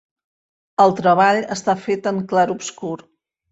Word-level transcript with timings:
El 0.85 0.95
treball 1.01 1.43
està 1.57 1.77
fet 1.83 2.11
en 2.15 2.25
clarobscur. 2.35 2.93